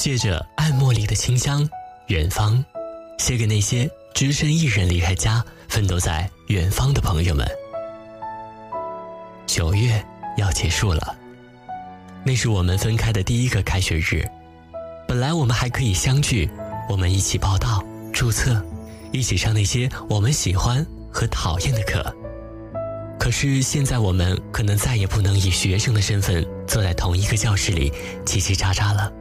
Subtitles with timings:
[0.00, 1.68] 借着暗茉莉的清香，
[2.06, 2.64] 远方，
[3.18, 7.46] 写给那些只身一人离开家，奋斗在远方的朋友们。
[9.46, 10.02] 九月
[10.38, 11.14] 要结束了，
[12.24, 14.26] 那是我们分开的第一个开学日。
[15.06, 16.48] 本来我们还可以相聚，
[16.88, 18.64] 我们一起报到、注册，
[19.12, 20.82] 一起上那些我们喜欢
[21.12, 22.02] 和讨厌的课。
[23.18, 27.92] 可是现在我们可能再也不能以学生的身份坐在同一个教室里
[28.24, 29.12] 叽叽喳喳了。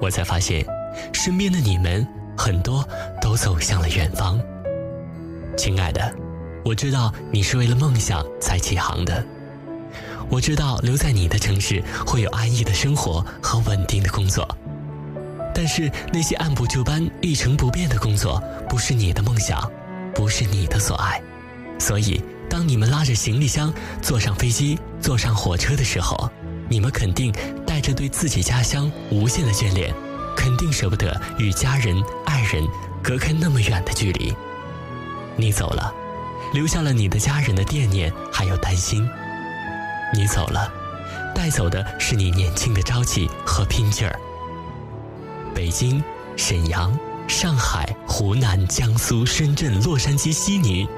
[0.00, 0.64] 我才发现，
[1.12, 2.86] 身边的你们很多
[3.20, 4.40] 都走向了远方。
[5.56, 6.12] 亲爱的，
[6.64, 9.24] 我知道你是为了梦想才起航的。
[10.28, 14.46] 我知道留在你的城市会有安逸的生活和稳定的工作，
[15.54, 19.70] 但是那些按部就班、一成不变的工作不是你的梦想，
[20.14, 21.22] 不是你的所爱。
[21.78, 26.28] 所以，当你们拉着行李箱坐上飞机、坐上火车的时候，
[26.68, 27.32] 你们肯定
[27.84, 29.94] 着对自己家乡无限的眷恋，
[30.34, 32.66] 肯定舍不得与家人、爱人
[33.02, 34.34] 隔开那么远的距离。
[35.36, 35.92] 你走了，
[36.54, 39.06] 留下了你的家人的惦念还有担心。
[40.14, 40.72] 你走了，
[41.34, 44.18] 带走的是你年轻的朝气和拼劲儿。
[45.54, 46.02] 北京、
[46.38, 50.88] 沈阳、上海、湖南、江苏、深圳、洛杉矶、悉尼，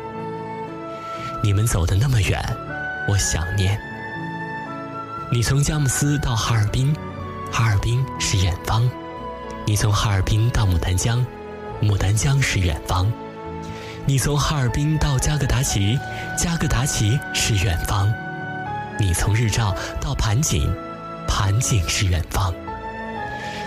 [1.42, 2.40] 你们走的那么远，
[3.08, 3.76] 我想念。
[5.28, 6.94] 你从佳木斯到哈尔滨，
[7.50, 8.88] 哈尔滨是远方；
[9.66, 11.24] 你从哈尔滨到牡丹江，
[11.82, 13.06] 牡丹江是远方；
[14.06, 15.98] 你从哈尔滨到加格达奇，
[16.38, 18.06] 加格达奇是远方；
[19.00, 20.72] 你从日照到盘锦，
[21.26, 22.52] 盘锦是远方；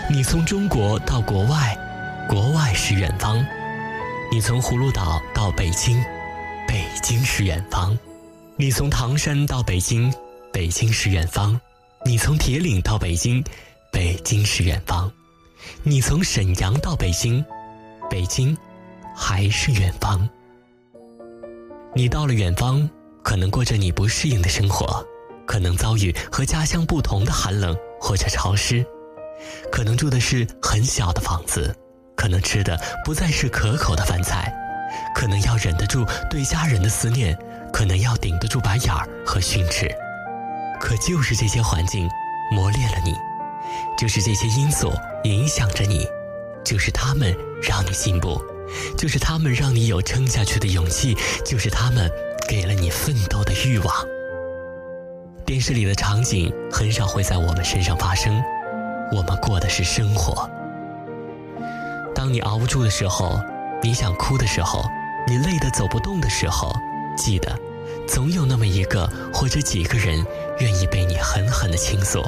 [0.08, 1.76] 你从中国到国外，
[2.26, 3.44] 国外是远方；
[4.32, 6.02] 你从葫芦岛到北京，
[6.66, 7.94] 北京是远方；
[8.56, 10.10] 你从唐山到北京。
[10.52, 11.58] 北京是远方，
[12.04, 13.42] 你从铁岭到北京，
[13.92, 15.10] 北京是远方；
[15.82, 17.44] 你从沈阳到北京，
[18.08, 18.56] 北京
[19.16, 20.28] 还是远方。
[21.94, 22.88] 你到了远方，
[23.22, 25.06] 可能过着你不适应的生活，
[25.46, 28.84] 可能遭遇和家乡不同的寒冷或者潮湿，
[29.70, 31.74] 可能住的是很小的房子，
[32.16, 34.52] 可能吃的不再是可口的饭菜，
[35.14, 37.36] 可能要忍得住对家人的思念，
[37.72, 39.88] 可能要顶得住白眼儿和训斥。
[40.80, 42.08] 可就是这些环境
[42.50, 43.14] 磨练了你，
[43.96, 44.90] 就是这些因素
[45.24, 46.06] 影响着你，
[46.64, 48.40] 就是他们让你进步，
[48.96, 51.14] 就是他们让你有撑下去的勇气，
[51.44, 52.10] 就是他们
[52.48, 53.94] 给了你奋斗的欲望。
[55.44, 58.42] 电视里的场景很少会在我们身上发生，
[59.12, 60.48] 我们过的是生活。
[62.14, 63.38] 当你熬不住的时候，
[63.82, 64.82] 你想哭的时候，
[65.28, 66.72] 你累得走不动的时候，
[67.16, 67.54] 记得。
[68.12, 70.26] 总有那么一个或者几个人
[70.58, 72.20] 愿意被你狠狠的倾诉。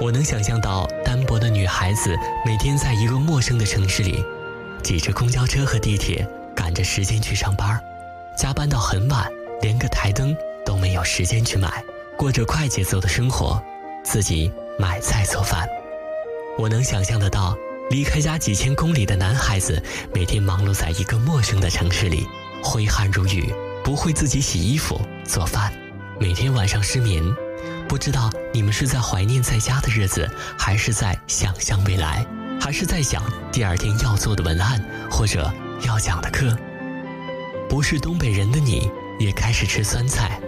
[0.00, 2.16] 我能想象到单薄的女孩子
[2.46, 4.24] 每天在一个陌生的城市里，
[4.82, 7.78] 挤着公交车和地铁，赶着时间去上班，
[8.34, 9.30] 加班到很晚，
[9.60, 10.34] 连个台灯
[10.64, 11.84] 都没有时间去买，
[12.16, 13.62] 过着快节奏的生活，
[14.02, 15.68] 自己买菜做饭。
[16.56, 17.54] 我能想象得到
[17.90, 19.82] 离开家几千公里的男孩子，
[20.14, 22.26] 每天忙碌在一个陌生的城市里，
[22.64, 23.52] 挥汗如雨。
[23.84, 25.72] 不会自己洗衣服、做饭，
[26.20, 27.22] 每天晚上失眠，
[27.88, 32.24] 不知道你们是在怀念在家的日子，还是在想象未来，
[32.60, 35.52] 还是在想第二天要做的文案或者
[35.84, 36.56] 要讲的课。
[37.68, 38.88] 不是东北人的你
[39.18, 40.40] 也开始吃酸菜，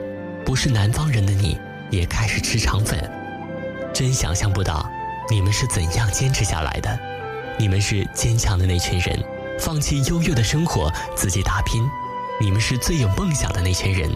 [0.44, 1.58] 不是南方人的你
[1.90, 3.10] 也开始吃肠粉，
[3.92, 4.88] 真想象不到
[5.28, 6.96] 你们是怎样坚持下来的。
[7.58, 9.18] 你们是坚强的那群人，
[9.58, 11.82] 放弃优越的生活，自己打拼。
[12.40, 14.10] 你们是最有梦想的那群人，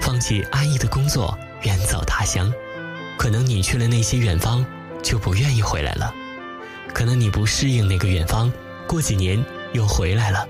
[0.00, 2.52] 放弃安逸的工作，远走他乡。
[3.16, 4.64] 可能你去了那些远方，
[5.02, 6.12] 就不愿意回来了；
[6.92, 8.52] 可能你不适应那个远方，
[8.86, 9.42] 过几年
[9.72, 10.46] 又回来了。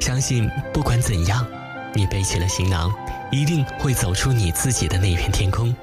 [0.00, 1.46] 相信不管怎样，
[1.94, 2.92] 你背起了行囊，
[3.30, 5.74] 一定会走出你自己的那片天空。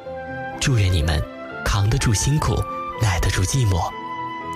[0.60, 1.20] 祝愿你们
[1.66, 2.62] 扛得住辛苦，
[3.02, 3.90] 耐得住寂寞，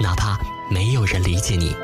[0.01, 0.37] 哪怕
[0.69, 1.75] 没有人理解你，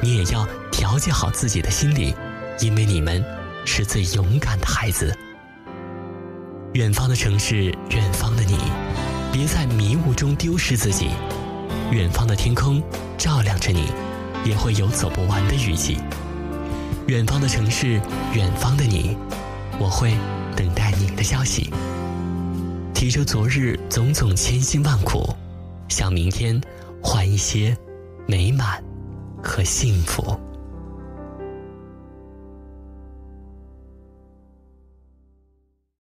[0.00, 2.14] 你也要调节好自己的心理，
[2.60, 3.24] 因为你们。
[3.68, 5.14] 是最勇敢的孩子。
[6.72, 8.56] 远方的城市，远方的你，
[9.30, 11.10] 别在迷雾中丢失自己。
[11.92, 12.82] 远方的天空
[13.18, 13.84] 照亮着你，
[14.42, 15.98] 也会有走不完的雨季。
[17.08, 18.00] 远方的城市，
[18.32, 19.18] 远方的你，
[19.78, 20.14] 我会
[20.56, 21.70] 等待你的消息。
[22.94, 25.28] 提着昨日种种千辛万苦，
[25.90, 26.58] 向明天
[27.02, 27.76] 换一些
[28.26, 28.82] 美满
[29.42, 30.40] 和幸福。